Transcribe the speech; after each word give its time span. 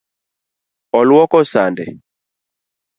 Oluoko 1.01 1.39
sande. 1.53 1.85